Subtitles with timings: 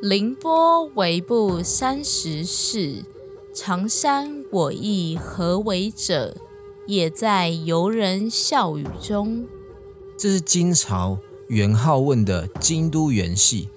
[0.00, 3.04] 凌波微步三十世，
[3.54, 6.34] 常山我亦何为者？
[6.86, 9.46] 也在游人笑语中。
[10.16, 11.18] 这是金朝
[11.48, 13.68] 元好问的京都元戏。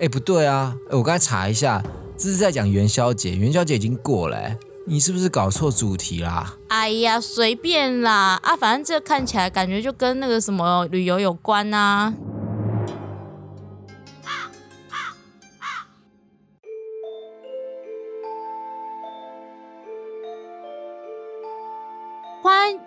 [0.00, 0.78] 哎，不对啊！
[0.88, 1.84] 哎，我刚才查一下，
[2.16, 4.56] 这是在讲元宵节，元宵节已经过了，
[4.86, 6.56] 你是不是搞错主题啦？
[6.68, 8.40] 哎呀，随便啦！
[8.42, 12.14] 啊，反正这看起来感觉就跟那个什么旅游有关啊。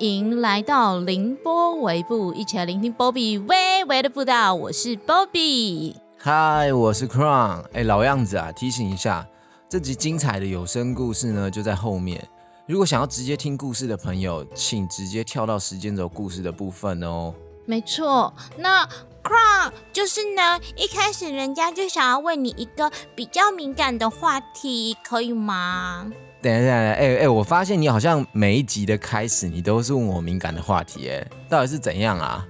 [0.03, 4.53] 迎来到凌波微步，一起来聆听 Bobby 微微的步道。
[4.53, 7.63] 我是 Bobby，嗨，我是 Crown。
[7.71, 9.25] 哎，老样子啊，提醒一下，
[9.69, 12.21] 这集精彩的有声故事呢就在后面。
[12.65, 17.33] 如果想要直接听故事的朋友，请直接跳到时间轴故事的部分哦。
[17.65, 18.85] 没错，那
[19.23, 26.11] Crown 就是呢，一开始人家就想要问你一个比较敏感的话题，可以吗？
[26.43, 32.45] 等一下，哎哎，我发现你好像每一集的开始，你都是问我敏感的话题，哎，到底是怎样啊？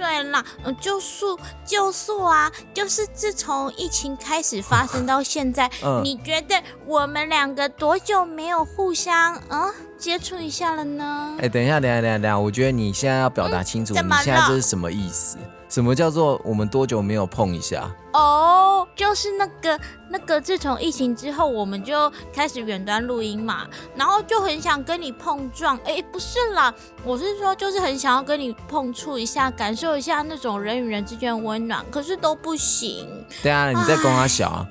[0.00, 0.42] 嘴啦！
[0.64, 5.70] 嗯，就素就素啊，就是自从疫情开始发生 到现在，
[6.02, 6.54] 你觉得
[6.86, 11.36] 我们两个多久没有互相嗯接触一下了呢？
[11.38, 15.36] 哎，等一下，等一下，等一下，等一下，我觉得你现在要表达清楚，你现在这是什么意思？
[15.68, 17.88] 什么叫做我们多久没有碰一下？
[18.12, 25.78] 哦，就是那个那个，自从疫情之后，我们就开始远端录音嘛，然后就很想跟你碰撞。
[25.84, 33.08] 哎，不是啦，我是说，就是很想要跟你碰触一下，感受一下那种人与人之间的温暖，可是都不行。
[33.42, 34.66] 对啊你在公阿小啊，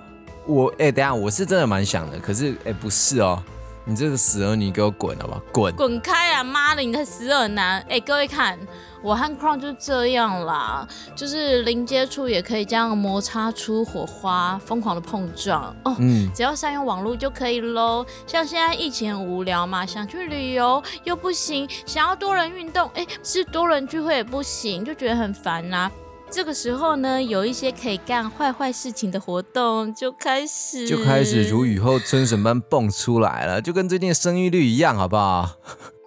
[0.45, 3.41] 我哎，等下我是真的蛮想的，可是哎，不是哦。
[3.85, 5.41] 你这个死儿女，给我滚好不好？
[5.51, 5.75] 滚！
[5.75, 6.43] 滚开啊！
[6.43, 7.83] 妈的，你的死儿男！
[7.89, 8.55] 哎，各位看，
[9.02, 15.95] 我和 Crown 就这样啦，就是零接触也可以这样摩擦出火花，疯狂的碰撞哦。
[16.00, 18.05] 嗯，只要善用网络就可以喽。
[18.27, 25.89] 像现在疫情很无聊嘛，想去旅游又不行，想要多人运动，哎，是多人聚会也不行，就觉得很烦呐。
[26.32, 35.55] 这个时候呢，有一些可以干坏坏事情的活动就开始，就开始如雨后春笋般蹦出来了，就跟最近生育率一样，好不好？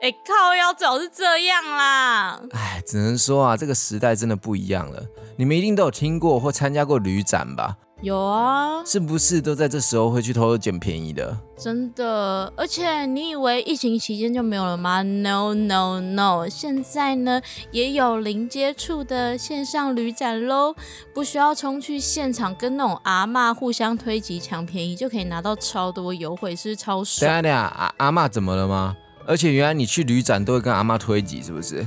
[0.02, 2.42] 哎，靠，要走是这样啦。
[2.50, 5.00] 哎，只能说啊，这个时代真的不一样了。
[5.36, 7.76] 你们一定都有听过或参加过旅展吧？
[8.00, 11.38] 有啊，是不是都在这时候会去偷偷捡便宜的？
[11.56, 17.40] 真的，而且你以为疫情期间就没有了吗？No No No，现在呢
[17.70, 20.74] 也有零接触的线上旅展喽，
[21.14, 27.20] 不需要冲去现场跟那种阿妈互相推挤抢便宜，就可以拿到超多优惠，是不是超爽？
[27.20, 28.96] 等下等下，阿阿妈怎么了吗？
[29.26, 31.84] 而且原来你去旅展都会跟阿妈推挤，是不是？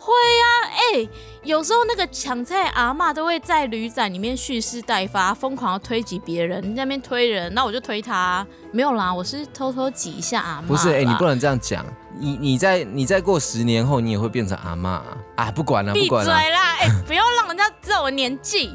[0.00, 1.08] 会啊，哎，
[1.42, 8.46] 有时候那个抢菜阿妈都会在旅展里面蓄势待发，疯狂的推挤别人，那边推人，那我就推他。
[8.72, 10.68] 没有啦，我是偷偷挤一下阿妈。
[10.68, 11.84] 不是，哎，你不能这样讲。
[12.18, 15.02] 你你在你再过十年后，你也会变成阿妈
[15.36, 15.50] 啊！
[15.50, 16.76] 不管了，闭嘴啦！
[16.80, 18.74] 哎，不要让人家知道我年纪。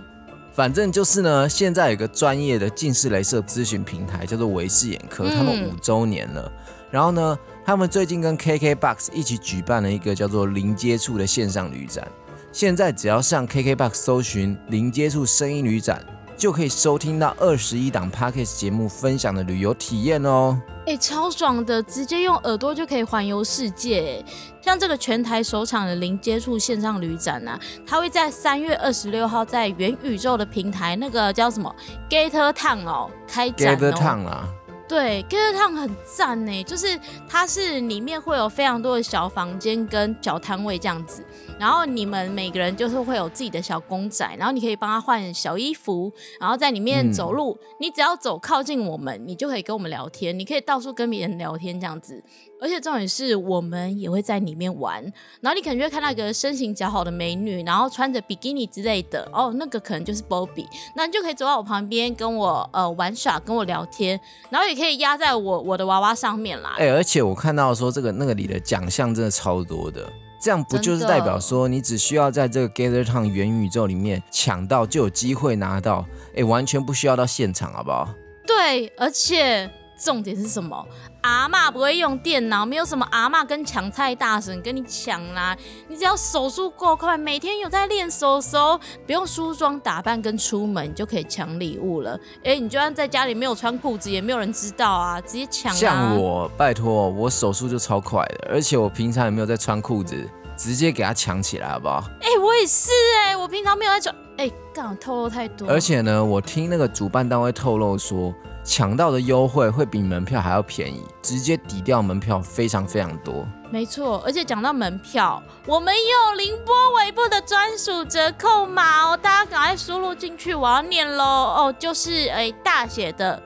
[0.53, 6.51] 反正就是呢，现在有个专业的近视雷射咨询平台，叫做维视眼科，他们五周年了。
[6.91, 7.35] 然后呢？
[7.66, 12.06] 他们最近跟 KKBOX 一起举办了一个叫做“零接触”的线上旅展。
[12.51, 20.62] 现在只要上 KKBOX 搜寻“零接触声音旅展”，就可以收听到二十一档 Podcast 节目分享的旅游体验哦。
[20.85, 24.22] 哎，超爽的，直接用耳朵就可以环游世界。
[24.62, 27.57] 像这个全台首场的零接触线上旅展啊，
[27.88, 31.73] 它会在三月二十六号在元宇宙的平台，那个叫什么
[32.09, 33.78] Gator Town 哦，开展
[34.25, 34.44] 哦。
[34.93, 41.25] 对歌特巷很赞呢，就是它是里面会有非常多的小房间跟小摊位这样子，
[41.63, 52.22] 然后你们每个人就是会有自己的小公仔，然后你可以帮他换小衣服，然后在里面走路，你只要走靠近我们，你就可以跟我们聊天，你可以到处跟别人聊天这样子。
[52.59, 55.02] 而且重点是我们也会在里面玩，
[55.40, 66.76] 然后你可能就会看到一个身形较好的美女，然后穿着比基尼之类的，哦，那个可能就是 Bobby，那你就可以走到我旁边跟我呃玩耍，跟我聊天，然后也可以压在我我的娃娃上面啦。
[66.78, 70.11] 哎，而且我看到说这个那个里的奖项真的超多的，
[70.43, 76.05] 这样不就是代表说你只需要在这个 Gather Town 元宇宙里面抢到就有机会拿到，
[76.35, 78.13] 哎，完全不需要到现场，好不好？
[78.45, 79.72] 对，而且。
[79.95, 80.85] 重点是什么？
[81.23, 85.55] 阿妈不会用电脑，没有什么阿妈跟抢菜大神跟你抢啦。
[85.87, 92.20] 你只要手速够快，每天有在练手手，不用梳妆打扮跟出门，就可以抢礼物了。
[92.43, 95.73] 哎，你就算在家里没有穿裤子，也没有人知道啊，直接抢。
[95.73, 102.03] 像我，拜托，我手速就超快的，而且我平常也没有在穿裤子，直接给他抢起来，好不好？
[102.20, 102.90] 哎，我也是
[103.25, 104.14] 哎，我平常没有在穿。
[104.35, 105.70] 哎，干透露太多。
[105.70, 113.45] 而且呢，我听那个主办单位透露说，抢到的优惠会比门票还要便宜，直接抵掉门票非常非常多。
[113.69, 123.41] 没错，而且讲到门票，我们有凌波尾部的专属折扣码哦，大家赶快输入进去，我要念喽哦，就是哎大写的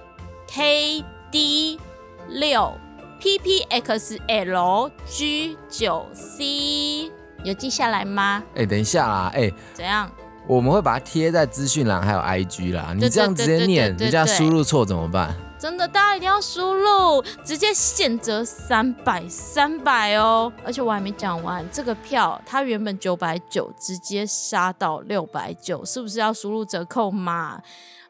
[0.47, 1.79] K D
[2.27, 2.73] 六
[3.19, 7.11] P P X L G 九 C，
[7.43, 8.43] 有记下来吗？
[8.55, 10.11] 哎，等一下啦，哎，怎样？
[10.47, 15.35] 我们会把它贴在资讯栏还有 I G 啦，你这样直接念，人家输入错怎么办？
[15.59, 20.51] 真的，大家一定要输入，直接现折三百三百哦！
[20.63, 27.61] 而且我还没讲完，这个票它原本九百九，直接杀到六百九，是不是要输入折扣码？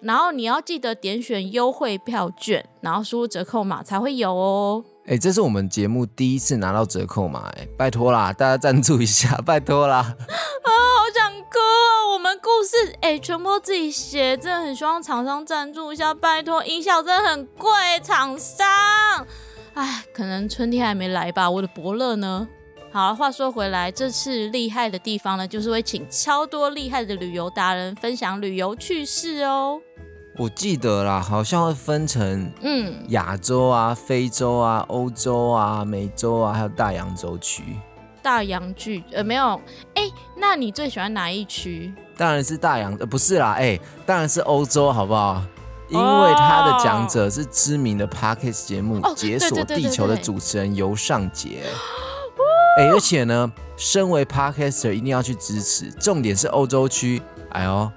[0.02, 4.84] 然后你要记得点选优惠票券，然后输入折扣码才会有哦。
[5.08, 10.00] 哎，这是我们节目第一次拿到折扣嘛，哎，拜托啦，大家赞助一下， 拜托啦！
[10.00, 12.14] 啊，好想哭哦！
[12.16, 17.70] 我们故事哎，全部自己写，真的很希望厂商赞助一下，拜托，音效真的很贵，
[18.04, 18.68] 厂商。
[19.76, 22.46] 哎，可能春天还没来吧，我的伯乐呢？
[22.92, 29.82] 好，话说回来，这次厉害的地方呢，就是会请超多厉害的旅游达人分享旅游趣事哦。
[30.38, 37.64] 我记得啦，好像会分成嗯亚洲啊、非洲啊、欧洲啊、美洲啊，还有大洋洲区。
[38.22, 39.60] 大洋剧呃没有
[39.96, 40.04] 哎，
[40.38, 41.92] 那你最喜欢哪一区？
[42.16, 45.42] 当然是大洋呃不是啦哎，当然是欧洲好不好？
[45.90, 51.64] 因为他的讲者是知名的 Parkes 节目《解锁地球》的主持人尤尚杰。
[52.78, 57.20] 哎，而且呢，身为 Parkeser 一定要去支持，重点是欧洲区。
[57.50, 57.92] 哎呦。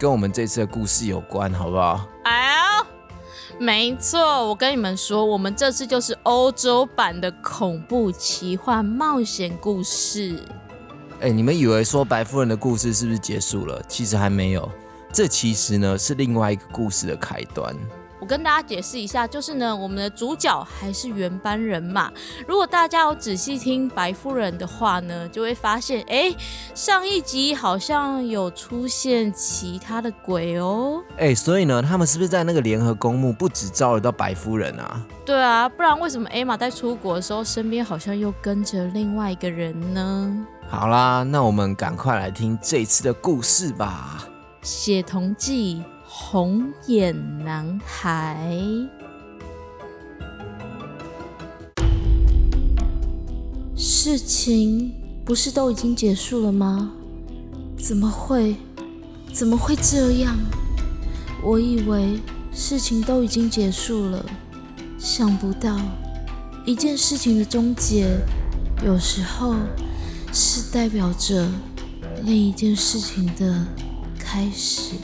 [0.00, 2.08] 跟我们这次的故事有关，好不好？
[2.24, 2.86] 哎呀，
[3.58, 4.18] 没错，
[4.48, 10.42] 我跟你们说，我们这次就是欧洲版的恐怖奇幻冒险故事。
[11.20, 13.82] 哎，你们以为说白夫人的故事是不是结束了？
[13.86, 14.66] 其实还没有，
[15.12, 17.76] 这其实呢是另外一个故事的开端。
[18.20, 22.12] 我跟大家解释一下，就是呢，我们的主角还是原班人马。
[22.46, 26.34] 如果大家有仔细听白夫人的话呢，就会发现，哎，
[26.74, 31.02] 上一集好像有出现其他的鬼哦。
[31.16, 35.02] 哎，所以呢，他们是不是在那个联合公墓不止招惹到白夫人啊？
[35.24, 40.46] 对啊，不然为什么艾玛在出国的时候身边好像又跟着另外一个人呢？
[40.68, 44.18] 好啦，那我们赶快来听这次的故事吧，
[44.62, 45.76] 《血同记》。
[46.12, 47.14] 红眼
[47.44, 48.52] 男孩，
[53.76, 54.92] 事情
[55.24, 56.90] 不是都已经结束了吗？
[57.78, 58.56] 怎么会？
[59.32, 60.36] 怎么会这样？
[61.44, 62.18] 我以为
[62.52, 64.26] 事情都已经结束了，
[64.98, 65.78] 想不到
[66.66, 68.18] 一件事情的终结，
[68.84, 69.54] 有时候
[70.32, 71.48] 是代表着
[72.24, 73.64] 另一件事情的
[74.18, 74.96] 开始。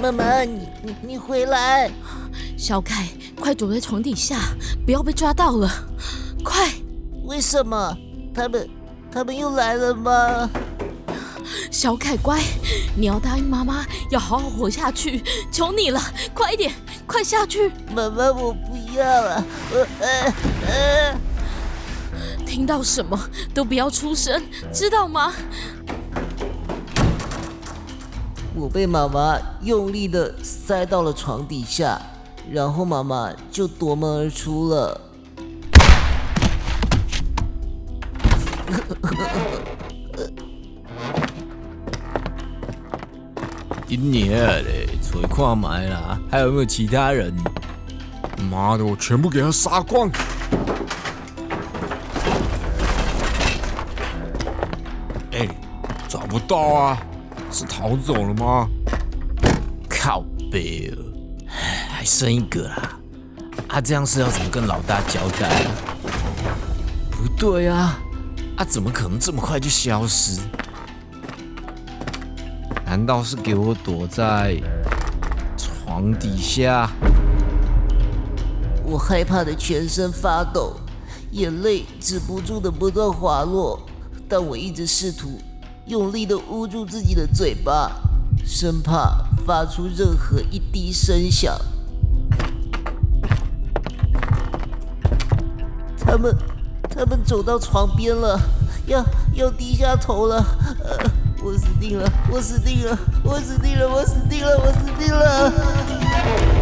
[0.00, 1.90] 妈妈，你你你回来！
[2.56, 3.08] 小凯，
[3.40, 4.38] 快躲在床底下，
[4.86, 5.68] 不要被抓到了！
[6.44, 6.70] 快！
[7.24, 7.96] 为什么？
[8.34, 8.68] 他们
[9.12, 10.48] 他们又来了吗？
[11.70, 12.40] 小凯，乖，
[12.96, 16.00] 你要答应妈妈，要好好活下去，求你了，
[16.32, 16.72] 快一点，
[17.06, 17.70] 快下去！
[17.94, 20.34] 妈妈，我不要了，呃呃
[20.68, 21.16] 呃，
[22.46, 23.18] 听到什么
[23.54, 24.42] 都不要出声，
[24.72, 25.32] 知道吗？
[28.60, 31.98] 我被妈妈用力的塞到了床底下，
[32.52, 35.00] 然后妈妈就夺门而出了。
[43.88, 47.34] 今年嘞，出去看埋啦，还有没有其他人？
[48.50, 50.10] 妈的，我全部给他杀光！
[55.32, 55.48] 哎，
[56.06, 56.98] 找不到啊！
[57.50, 58.68] 是逃走了吗？
[59.88, 60.92] 靠背，
[61.46, 62.96] 还剩一个啦！
[63.68, 65.70] 啊，这样是要怎么跟老大交代啊？
[67.10, 67.98] 不对啊，
[68.56, 70.40] 啊，怎么可能这么快就消失？
[72.86, 74.56] 难道是给我躲在
[75.56, 76.90] 床底下？
[78.84, 80.76] 我害怕的全身发抖，
[81.32, 83.80] 眼泪止不住的不断滑落，
[84.28, 85.40] 但我一直试图。
[85.86, 87.90] 用力的捂住自己的嘴巴，
[88.44, 91.56] 生怕发出任何一滴声响。
[95.98, 96.36] 他们，
[96.88, 98.38] 他们走到床边了，
[98.86, 100.44] 要要低下头了。
[100.84, 100.96] 呃，
[101.42, 102.12] 我死定了！
[102.30, 102.98] 我死定了！
[103.24, 103.88] 我死定了！
[103.88, 104.58] 我死定了！
[104.58, 106.59] 我死定了！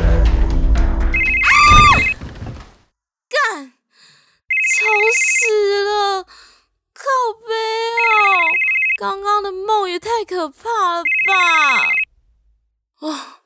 [10.39, 13.09] 可怕了吧！
[13.09, 13.41] 啊，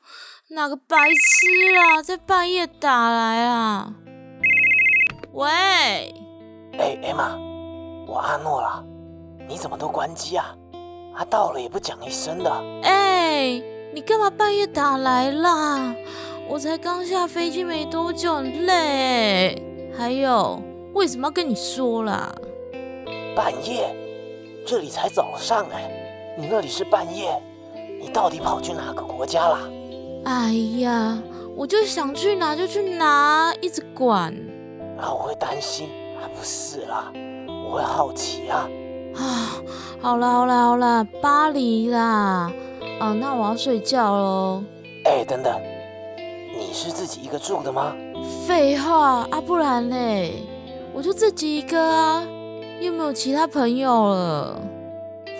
[0.49, 3.95] 哪个白痴啊，在半夜打来啊？
[5.31, 5.49] 喂，
[6.77, 7.35] 哎，Emma，
[8.05, 8.83] 我阿诺啦，
[9.49, 10.55] 你怎么都关机啊？
[11.17, 12.63] 他，到了也不讲一声的。
[12.83, 13.59] 哎，
[13.91, 15.95] 你干嘛半夜打来啦？
[16.47, 19.59] 我才刚下飞机没多久，很累。
[19.97, 20.61] 还有，
[20.93, 22.31] 为什么要跟你说啦？
[23.35, 23.95] 半夜，
[24.63, 25.89] 这里才早上哎，
[26.35, 27.39] 你那里是半夜，
[28.01, 29.59] 你到底跑去哪个国家啦？
[30.25, 31.21] 哎呀，
[31.55, 34.33] 我就想去哪就去哪，一直管。
[34.97, 37.13] 啊，我会担心啊，不是啦，
[37.65, 38.67] 我会好奇啊。
[39.15, 39.61] 啊，
[40.01, 42.51] 好啦好啦好啦，巴黎啦，
[42.99, 44.63] 啊，那我要睡觉喽。
[45.05, 45.53] 哎，等等，
[46.57, 47.93] 你是自己一个住的吗？
[48.47, 50.41] 废话啊，不然嘞，
[50.93, 52.23] 我就自己一个啊，
[52.81, 54.59] 又没有其他朋友了。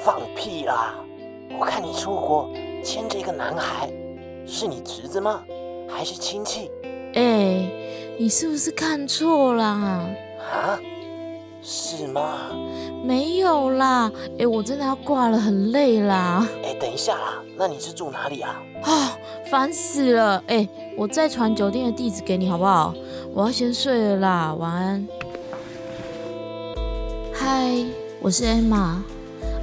[0.03, 0.95] 放屁啦！
[1.57, 2.49] 我看你出国
[2.83, 3.89] 牵着一个男孩，
[4.45, 5.41] 是你侄子吗？
[5.87, 6.69] 还是亲戚？
[7.13, 7.71] 哎，
[8.19, 10.09] 你是不是看错啦？
[10.51, 10.77] 啊？
[11.61, 12.51] 是吗？
[13.01, 16.45] 没有啦，哎，我真的要挂了，很累啦。
[16.65, 18.61] 哎，等一下啦，那你是住哪里啊？
[18.83, 19.17] 啊，
[19.49, 20.43] 烦死了！
[20.47, 20.67] 哎，
[20.97, 22.93] 我再传酒店的地址给你好不好？
[23.33, 25.07] 我要先睡了啦，晚安。
[27.33, 27.85] 嗨，
[28.21, 28.97] 我是 Emma。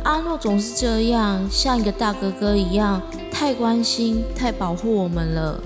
[0.03, 5.61] 阿诺总是这样，像一个大哥哥一样，太关心、太保护我们了。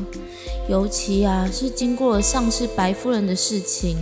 [0.68, 3.96] 尤其啊，是经过了上次白夫人的事情。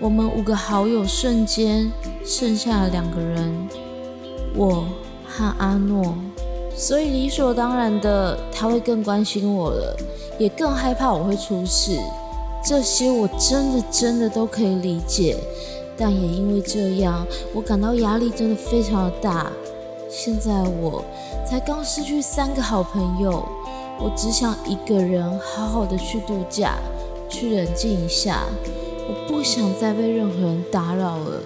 [0.00, 1.90] 我们五个好友瞬间
[2.24, 3.52] 剩下了两个人，
[4.54, 4.84] 我
[5.26, 6.14] 和阿诺，
[6.76, 9.96] 所以理所当然的他会更关心我了，
[10.38, 11.98] 也更害怕我会出事。
[12.64, 15.36] 这些我真的真的都可以理解，
[15.98, 19.50] 但也因为这样，我感到压力真的非常的大。
[20.08, 21.04] 现在我
[21.44, 23.46] 才刚失去三个好朋友，
[24.00, 26.78] 我只想一个人好好的去度假，
[27.28, 28.44] 去冷静一下。
[29.08, 31.42] 我不想再被任何人打扰了。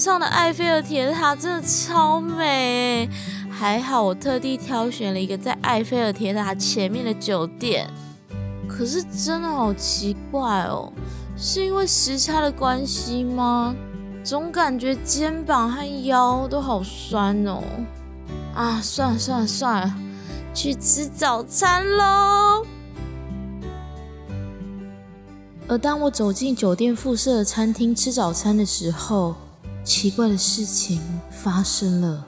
[0.00, 3.06] 上的埃菲尔铁塔真的超美，
[3.50, 7.86] 还好我特地挑选了一个在埃菲尔铁塔前面的酒店。
[8.66, 10.90] 可是真的好奇怪哦。
[11.36, 13.74] 是因为时差的关系吗？
[14.24, 17.62] 总感觉肩膀和腰都好酸哦。
[18.54, 19.94] 啊，算了算了算了，
[20.54, 22.64] 去吃早餐喽。
[25.68, 29.34] 而当我走进酒店附设的餐厅吃早餐的时候，
[29.90, 31.00] 奇怪的事情
[31.32, 32.24] 发生了。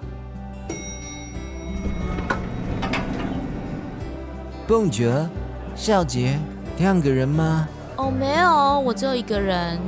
[4.66, 5.28] 蹦爵，
[5.76, 6.40] 少杰，
[6.78, 7.68] 两个人吗？
[7.96, 9.78] 哦，没有，我只有一个人。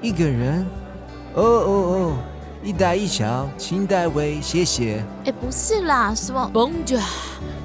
[0.00, 0.64] 一个人？
[1.34, 2.16] 哦哦哦，
[2.62, 5.04] 一大一小，请代位，谢谢。
[5.24, 6.48] 哎，不是啦，什么？
[6.54, 7.00] 蹦姐，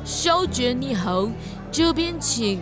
[0.03, 1.29] 小姐你好，
[1.71, 2.59] 这边请。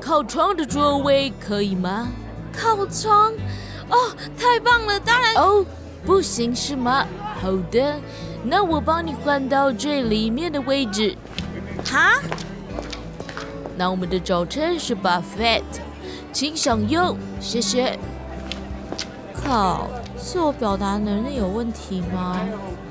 [0.00, 2.06] 靠窗的座位可以吗？
[2.52, 3.32] 靠窗？
[3.90, 5.34] 哦，太棒了，当然。
[5.36, 5.64] 哦，
[6.04, 7.06] 不行是吗？
[7.40, 7.96] 好的，
[8.44, 11.16] 那我帮你换到最里面的位置。
[11.84, 12.20] 哈？
[13.76, 15.62] 那我们的早餐是 buffet，
[16.32, 17.98] 请享用，谢谢。
[19.42, 22.38] 靠，是我表达能力有问题吗？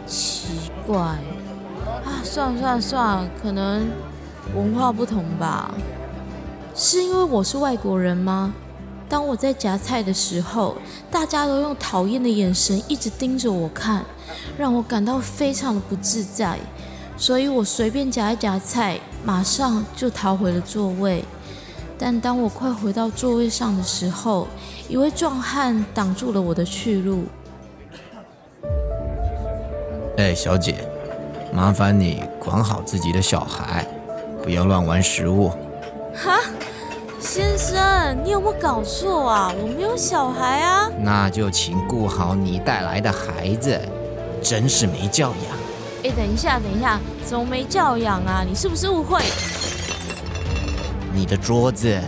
[0.07, 3.87] 奇怪，啊，算了算了算了，可能
[4.55, 5.69] 文化不同吧。
[6.73, 8.53] 是因为我是外国人吗？
[9.09, 10.75] 当我在夹菜的时候，
[11.09, 14.05] 大家都用讨厌的眼神一直盯着我看，
[14.55, 16.57] 让我感到非常的不自在。
[17.17, 21.25] 所以我随便夹一夹菜，马上就逃回了座位。
[21.97, 24.47] 但当我快回到座位上的时候，
[24.87, 27.23] 一位壮汉挡住了我的去路。
[30.17, 30.87] 哎，小姐，
[31.51, 33.85] 麻烦你管好自己的小孩，
[34.43, 35.51] 不要乱玩食物。
[36.15, 36.39] 哈，
[37.31, 39.53] 先生，你有没有搞错啊？
[39.61, 40.89] 我没有小孩啊。
[40.97, 43.79] 那就请顾好你带来的孩子，
[44.41, 45.57] 真是没教养。
[46.03, 48.43] 哎，等一下，等一下，怎么没教养啊？
[48.43, 49.21] 你是不是误会？
[51.13, 52.01] 你的桌子，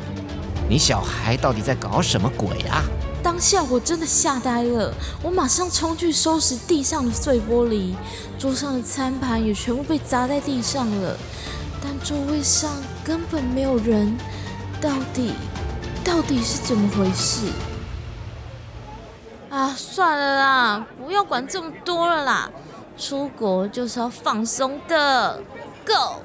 [0.67, 2.81] 你小孩到底在搞什么鬼啊？
[3.21, 7.93] 当下我真的吓呆了，我马上冲去收拾地上的碎玻璃，
[8.39, 11.15] 桌上的餐盘也全部被砸在地上了，
[11.79, 12.71] 但座位上
[13.03, 14.17] 根本没有人，
[14.81, 15.33] 到底，
[16.03, 17.51] 到底是怎么回事？
[19.51, 22.51] 啊，算了啦，不要管这么多了啦。
[22.97, 25.43] 出国就是要放松的
[25.85, 26.21] ，Go。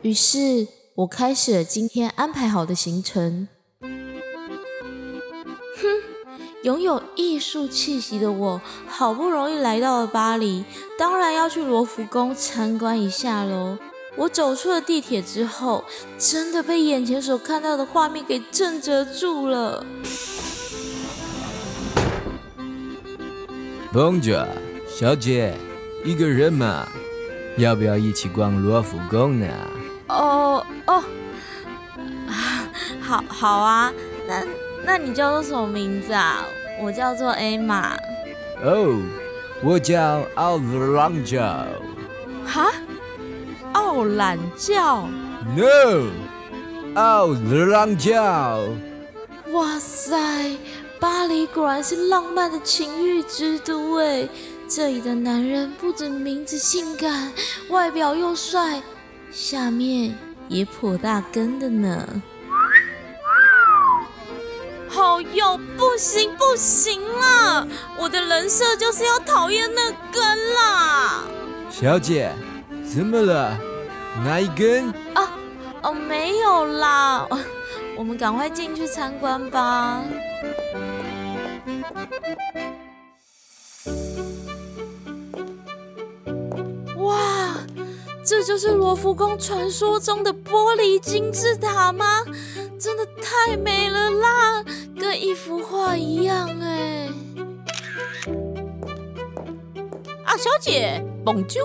[0.00, 3.48] 于是我开始了今天安排好的行程。
[3.80, 3.88] 哼，
[6.62, 10.64] 拥有艺术气息的我，好不容易来到了巴黎，
[10.98, 13.76] 当然要去罗浮宫参观一下喽。
[14.18, 15.84] 我走出了地铁之后，
[16.18, 19.86] 真的被眼前所看到的画面给震慑住了。
[23.92, 24.44] Bonjour，
[24.88, 25.54] 小姐，
[26.04, 26.88] 一个人吗？
[27.58, 29.46] 要不要一起逛罗浮宫呢？
[30.08, 31.04] 哦哦，
[33.00, 33.92] 好好啊，
[34.26, 34.44] 那
[34.84, 36.44] 那你叫做什么名字啊？
[36.80, 37.92] 我叫做 Emma。
[38.64, 39.00] 哦，
[39.62, 41.64] 我叫奥朗教。
[42.44, 42.68] 哈？
[43.98, 44.80] 奥懒觉
[45.56, 46.06] ？No，
[46.94, 48.64] 奥朗教。
[49.50, 50.56] 哇塞！
[51.00, 54.28] 巴黎果然是浪漫的情欲之都哎，
[54.68, 57.32] 这里的男人不止名字性感，
[57.70, 58.80] 外表又帅，
[59.32, 62.22] 下面也颇大根的呢。
[64.88, 67.66] 好哟，不行不行啦，
[67.98, 71.24] 我的人设就是要讨厌那根啦。
[71.68, 72.32] 小姐，
[72.88, 73.58] 怎么了？
[74.24, 74.90] 哪一根？
[75.14, 75.38] 啊
[75.82, 77.26] 哦，没有啦，
[77.96, 80.02] 我们赶快进去参观吧。
[86.96, 87.54] 哇，
[88.24, 92.24] 这就是罗浮宫传说中的玻璃金字塔吗？
[92.78, 94.64] 真的太美了啦，
[94.98, 97.08] 跟一幅画一样哎！
[100.24, 101.60] 啊，小姐，蹦啾，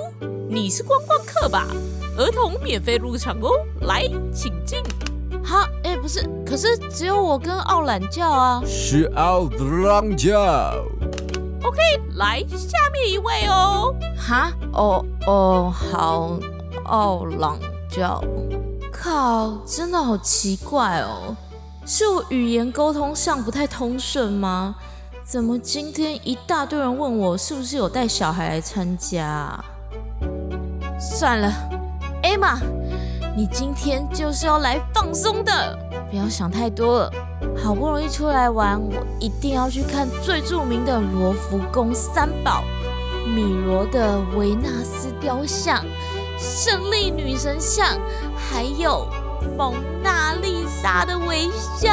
[0.50, 1.68] 你是观光客吧？
[2.18, 3.50] 儿童免费入场哦，
[3.82, 4.82] 来，请进。
[5.44, 8.62] 哈，哎，不是，可是只有我跟奥懒教啊。
[8.66, 9.50] 是奥
[9.84, 10.40] 朗教。
[11.64, 11.80] OK，
[12.16, 13.94] 来，下面一位哦。
[14.18, 16.40] 哈，哦哦，好，
[16.86, 17.58] 奥朗
[17.90, 18.24] 教。
[18.92, 21.36] 靠，真的好奇怪哦，
[21.86, 24.76] 是我语言沟通上不太通顺吗？
[25.26, 29.58] 怎么今天一大堆人问我是不是有带小孩来参加？
[31.00, 31.52] 算了
[32.24, 32.58] ，Emma。
[33.36, 35.76] 你今天就是要来放松的，
[36.12, 37.12] 不要想太多了。
[37.58, 42.64] 好不容易出来玩，我一定要去看最著名的罗浮宫三宝：
[43.26, 45.84] 米罗的维纳斯雕像、
[46.38, 47.88] 胜利女神像，
[48.38, 49.08] 还有
[49.58, 51.92] 蒙娜丽莎的微笑。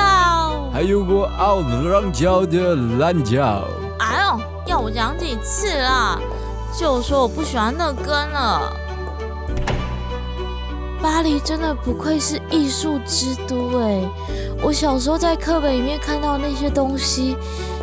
[0.70, 3.64] 还有我奥朗教的蓝教。
[3.98, 6.18] 哎呦，要我讲几次啦？
[6.78, 8.76] 就说我不喜欢那根了。
[11.02, 14.02] 巴黎真的不愧是艺术之都哎！
[14.62, 17.36] 我小时候在课本里面看到那些东西，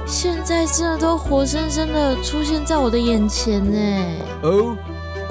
[0.05, 4.15] 现在真的都活生生的出现在我的眼前哎！
[4.43, 4.75] 哦，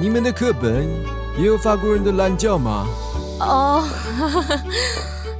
[0.01, 0.89] 你们的课本
[1.39, 2.87] 也有法国人的懒觉吗？
[3.39, 3.85] 哦，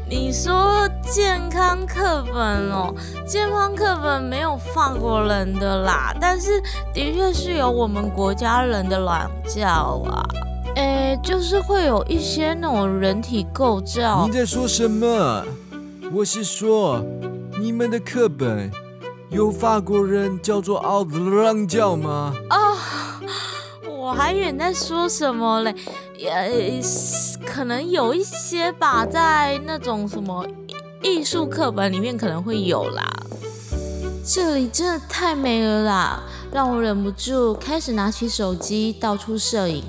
[0.09, 2.95] 你说健康课本哦，
[3.27, 6.61] 健康课本没有法国人的啦，但是
[6.95, 10.23] 的确是有我们国家人的懒觉啊。
[10.77, 14.27] 哎，就是会有一些那种人体构造。
[14.27, 15.43] 你在说什么？
[16.13, 17.03] 我是说，
[17.59, 18.71] 你们的课本
[19.31, 22.35] 有法国人叫做奥德朗教吗？
[22.51, 23.21] 啊，
[23.89, 25.75] 我还以为你在说什么嘞？
[26.19, 26.81] 也
[27.47, 30.47] 可能有一些吧，在那种什么
[31.03, 33.03] 艺术课本里面可能会有啦。
[34.25, 39.83] 这里真的太美了啦，让我忍不住开始拿起手机到处摄影。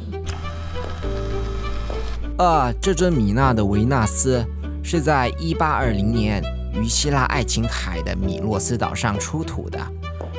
[2.37, 4.45] 啊，这尊米娜的维纳斯
[4.83, 9.79] 是在一八二零年于希腊爱琴海的米洛斯岛上出土的，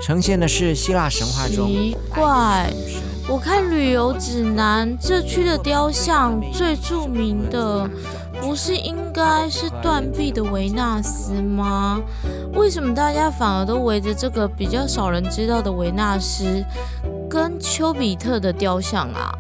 [0.01, 2.73] 呈现的是希腊神话中奇怪，
[3.29, 7.91] 我看旅游指南，这区的雕像最著名的
[8.41, 12.01] 不是应该是断臂的维纳斯吗？
[12.55, 16.65] 为什么大家反而都围着这个比较少人知道的维纳斯
[17.29, 19.35] 跟丘比特的雕像啊？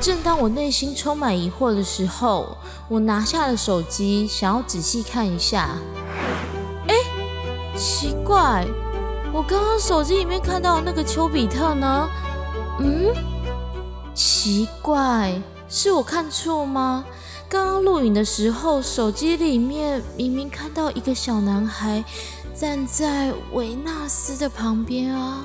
[0.00, 2.56] 正当我内心充满疑惑的时候，
[2.88, 5.76] 我拿下了手机，想要仔细看一下。
[6.86, 6.94] 哎，
[7.76, 8.64] 奇怪，
[9.32, 12.08] 我刚刚手机里面看到那个丘比特呢？
[12.78, 13.12] 嗯，
[14.14, 17.04] 奇怪，是我看错吗？
[17.48, 22.04] 刚刚录影的时候，手机里面明明看到一个小男孩
[22.54, 25.42] 站在维纳斯的旁边啊。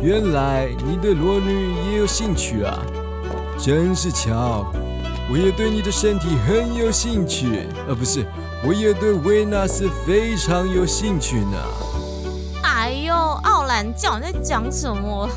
[0.00, 2.78] 原来你对裸女也有兴趣啊，
[3.58, 4.64] 真是巧！
[5.30, 8.24] 我也对你的身体很有兴趣，呃，不是，
[8.64, 11.58] 我也对维纳斯非常有兴趣呢。
[12.62, 15.28] 哎呦，奥兰教你在讲什么？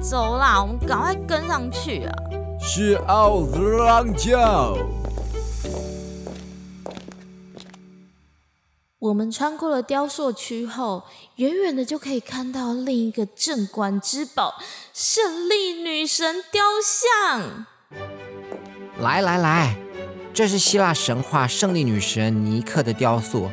[0.00, 2.14] 走啦，我们赶快跟上去啊！
[2.60, 3.40] 是奥
[3.78, 4.76] 兰教。
[9.06, 11.04] 我们穿过了雕塑区后，
[11.36, 14.56] 远远的就可以看到另一个镇馆之宝——
[14.92, 17.66] 胜利女神雕像。
[18.98, 19.76] 来来来，
[20.34, 23.48] 这是希腊神话胜利女神尼克的雕塑。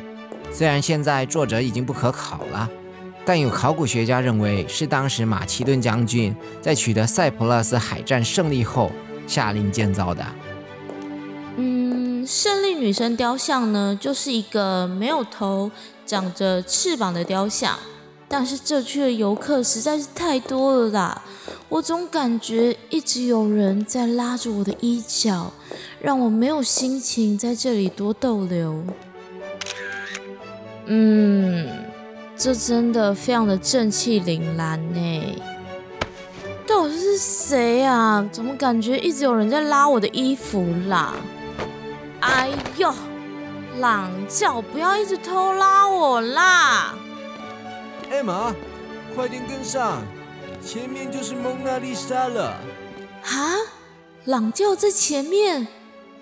[0.52, 2.68] 虽然现在作者已经不可考了，
[3.24, 8.90] 但有考古学家认为是当时马其顿将军在取得塞浦路斯海战胜利后
[9.28, 10.26] 下令建造的。
[12.26, 15.70] 胜利女神雕像呢，就是一个没有头、
[16.04, 17.78] 长着翅膀的雕像。
[18.26, 21.22] 但是这区的游客实在是太多了啦，
[21.68, 25.52] 我总感觉一直有人在拉着我的衣角，
[26.00, 28.82] 让我没有心情在这里多逗留。
[30.86, 31.68] 嗯，
[32.36, 35.36] 这真的非常的正气凛然呢。
[36.66, 38.26] 到底是谁啊？
[38.32, 41.14] 怎么感觉一直有人在拉我的衣服啦？
[42.26, 42.90] 哎呦，
[43.80, 46.94] 狼叫，不要一直偷拉我啦！
[48.10, 48.54] 艾玛，
[49.14, 50.02] 快点跟上，
[50.64, 52.56] 前面就是蒙娜丽莎了。
[53.24, 53.56] 啊，
[54.24, 55.68] 朗教在前面，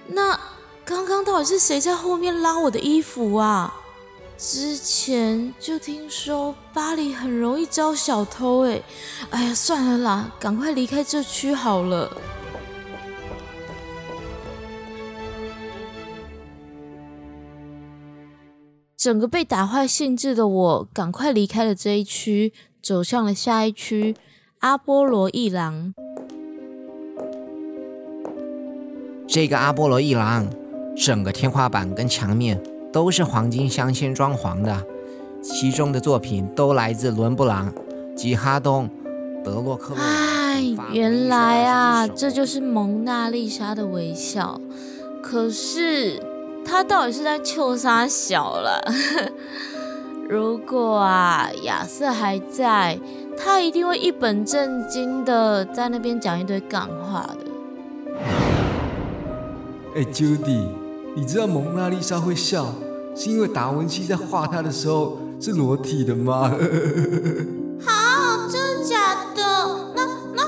[0.09, 0.39] 那
[0.85, 3.73] 刚刚到底是谁在后面拉我的衣服啊？
[4.37, 8.83] 之前就听说巴黎很容易招小偷，哎，
[9.31, 12.11] 哎呀，算了啦，赶快离开这区好了。
[19.03, 24.15] 整个被打坏兴致的我，赶快离开了这一区，走向了下一区——
[24.63, 25.93] 阿波罗一郎。
[29.27, 30.49] 这个阿波罗一郎，
[30.97, 32.63] 整个天花板跟墙面
[32.93, 34.87] 都是黄金镶嵌装潢的，
[35.43, 37.75] 其中的作品都来自伦勃朗、
[38.15, 38.89] 吉哈东、
[39.43, 39.99] 德洛克洛。
[40.01, 40.63] 哎，
[40.93, 44.61] 原来啊，这就是蒙娜丽莎的微笑。
[45.21, 46.23] 可是。
[46.65, 48.81] 他到底是在求杀小了？
[50.29, 52.99] 如果啊亚瑟还在，
[53.37, 58.23] 他一定会一本正经的在那边讲一堆干话的。
[59.95, 60.69] 哎，Judy，
[61.15, 62.75] 你知道蒙娜丽莎会笑，
[63.15, 66.51] 是因为达文西在画她的时候是裸体的吗？
[67.85, 69.43] 好， 真的假的？
[69.95, 70.43] 那那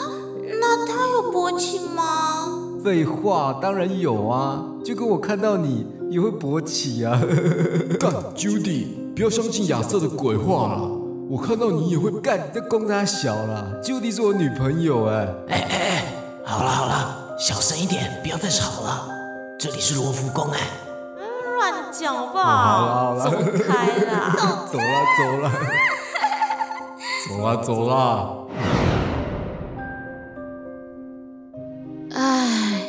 [0.61, 2.49] 那他有勃起吗？
[2.83, 5.87] 废话，当然有啊，就跟我看到你。
[6.15, 7.21] 也会勃起啊！
[7.99, 10.89] 干，Judy，不要相信亚瑟的鬼话了。
[11.29, 13.67] 我看到你也会干，在攻他小啦。
[13.83, 15.27] Judy 是我女朋友哎。
[15.49, 16.05] 哎哎哎，
[16.45, 19.09] 好了好了，小声一点，不要再吵了。
[19.59, 20.61] 这里是罗浮宫哎。
[21.57, 22.43] 乱讲吧。
[22.45, 23.31] 好了好了，走
[23.67, 24.37] 开啦！
[24.71, 24.87] 走了
[25.19, 25.51] 走了，
[27.29, 28.47] 走了走了。
[32.13, 32.85] 唉，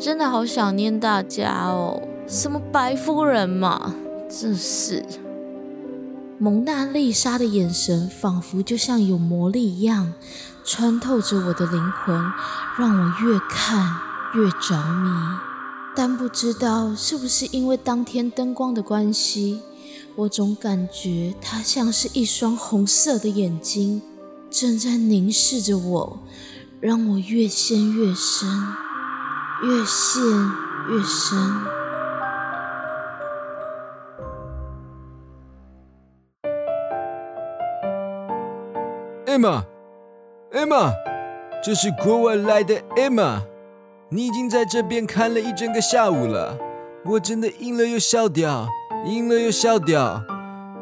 [0.00, 2.00] 真的好想念大家哦。
[2.32, 3.94] 什么白夫人嘛，
[4.26, 5.04] 真是！
[6.38, 10.14] 蒙娜丽莎的眼神仿佛就像有魔力一样，
[10.64, 12.32] 穿透着我的灵魂，
[12.78, 13.98] 让我越看
[14.34, 15.10] 越着迷。
[15.94, 19.60] 但不知道是不是因为当天灯光的关系，
[20.16, 24.00] 我总感觉她像是一双红色的眼睛，
[24.50, 26.22] 正在凝视着我，
[26.80, 28.48] 让我越陷越深，
[29.62, 30.22] 越陷
[30.88, 31.81] 越深。
[39.32, 40.92] Emma，Emma，
[41.64, 43.40] 这是国外来的 Emma。
[44.10, 46.58] 你已经在这边看了一整个下午了，
[47.06, 48.68] 我真的赢了又笑掉，
[49.06, 50.22] 赢了又笑掉。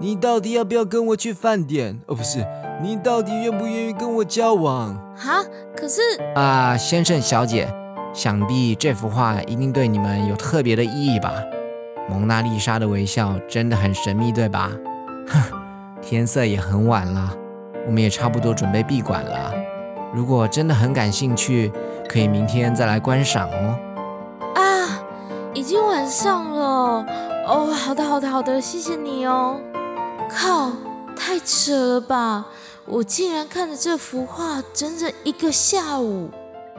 [0.01, 2.01] 你到底要不要跟我去饭店？
[2.07, 2.45] 哦，不是，
[2.83, 4.97] 你到底愿不愿意跟我交往？
[5.17, 5.45] 哈，
[5.77, 6.01] 可是
[6.35, 7.73] 啊，先生小姐，
[8.13, 11.33] 想必这幅画一定对你们有特别的意义吧？
[12.09, 14.73] 蒙娜丽莎的微笑真的很神秘，对吧？
[15.29, 15.41] 哼，
[16.03, 17.37] 天色也很晚了。
[17.87, 19.53] 我们也差不多准备闭馆了。
[20.13, 21.73] 如果真的很感兴趣，
[22.09, 23.79] 可以明天再来观赏哦。
[24.55, 25.03] 啊，
[25.55, 27.07] 已经晚上了。
[27.47, 29.61] 哦，好的，好的，好的，谢谢你哦。
[30.29, 30.73] 靠，
[31.17, 32.47] 太扯了吧！
[32.87, 36.29] 我竟然看着这幅画整整一个下午，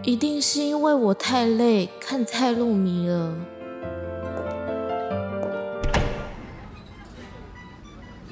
[0.04, 3.34] 一定是因为我太累，看太入迷了。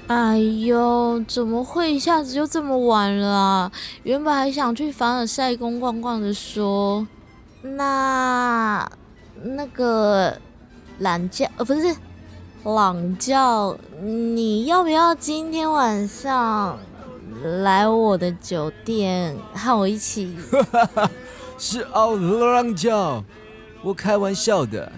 [0.10, 3.72] 哎呦，怎么会一下子就这么晚了啊？
[4.02, 7.08] 原本还想去凡尔赛宫逛逛的，说
[7.62, 8.90] 那
[9.44, 10.36] 那个
[10.98, 11.96] 懒觉呃不是
[12.64, 16.80] 朗教，你要不要今天晚上
[17.62, 20.36] 来我的酒店和我一起？
[21.60, 23.24] 是奥朗教，
[23.84, 24.92] 我开玩笑的。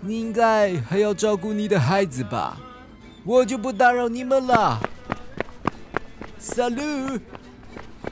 [0.00, 2.56] 你应该还要照顾你的孩子吧？
[3.28, 4.80] 我就不打扰你们了。
[6.40, 7.20] Salut！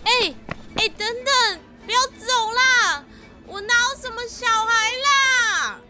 [0.04, 0.34] 哎
[0.74, 3.02] 哎，等等，不要走啦！
[3.46, 5.80] 我哪有什么小孩啦？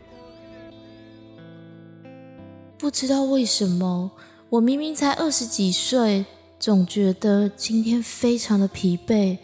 [2.78, 4.12] 不知道为什么，
[4.48, 6.24] 我明明才二十几岁，
[6.60, 9.38] 总觉得今天非常的疲惫，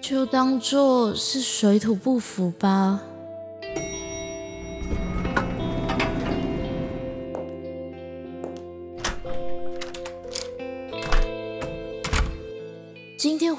[0.00, 3.00] 就当做是水土不服吧。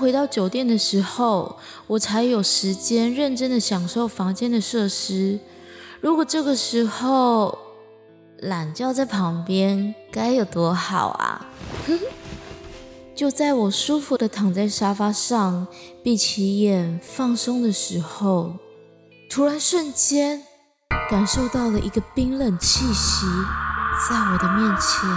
[0.05, 5.39] 回到酒店的时候，我才有时间认真的享受房间的设施。
[5.99, 7.57] 如果这个时候，
[8.37, 11.47] 懒觉在旁边该有多好啊！
[13.17, 15.65] 就在我舒服的躺在沙发上，
[16.03, 18.59] 闭起眼放松的时候，
[19.27, 20.43] 突然瞬间
[21.09, 23.25] 感受到了一个冰冷气息
[24.07, 25.09] 在我的面前。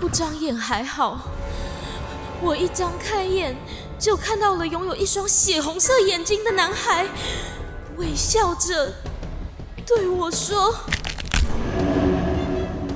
[0.00, 1.20] 不张眼还好，
[2.42, 3.56] 我一张开眼
[3.98, 7.06] 就看到了拥有一双血红色眼睛的男孩，
[7.96, 8.92] 微笑着
[9.84, 10.74] 对我说。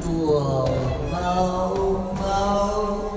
[0.03, 0.69] 躲
[1.11, 1.75] 猫
[2.21, 3.11] 猫，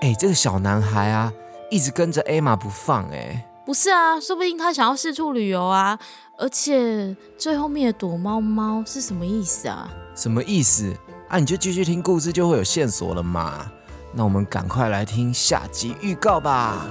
[0.00, 1.32] 哎，这个小男孩啊，
[1.70, 5.98] 一直跟着艾玛不放，哎，不是啊，说不定他想要四处旅游啊。
[6.36, 9.88] 而且最后面的躲猫猫是什么意思啊？
[10.14, 10.92] 什么意思？
[11.28, 13.66] 啊，你就继续听故事，就会有线索了嘛。
[14.12, 16.86] 那我们赶快来听下集预告吧。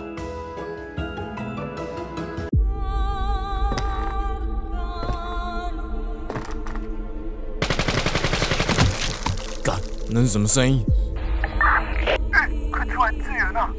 [9.63, 10.83] 干，那是什么声音？
[12.31, 13.71] 哎，快出来支援啊！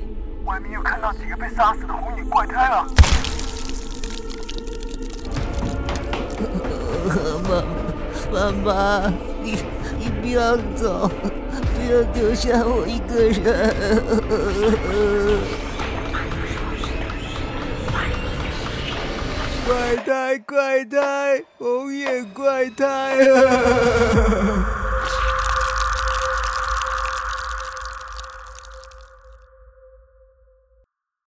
[0.45, 2.87] 外面又看到几个被杀死的红影怪胎了。
[8.31, 9.59] 妈妈妈，你
[9.99, 13.75] 你不要走，不要丢下我一个人。
[19.67, 24.54] 怪胎，怪胎，红眼怪胎啊！